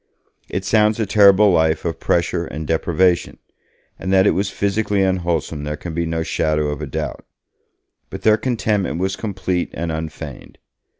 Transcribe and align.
It 0.49 0.65
sounds 0.65 0.99
a 0.99 1.05
terrible 1.05 1.51
life 1.51 1.85
of 1.85 1.99
pressure 1.99 2.47
and 2.47 2.65
deprivation, 2.65 3.37
and 3.99 4.11
that 4.11 4.25
it 4.25 4.31
was 4.31 4.49
physically 4.49 5.03
unwholesome 5.03 5.63
there 5.63 5.77
can 5.77 5.93
be 5.93 6.07
no 6.07 6.23
shadow 6.23 6.69
of 6.69 6.81
a 6.81 6.87
doubt. 6.87 7.23
But 8.09 8.23
their 8.23 8.37
contentment 8.37 8.97
was 8.97 9.15
complete 9.15 9.69
and 9.75 9.91
unfeigned. 9.91 10.57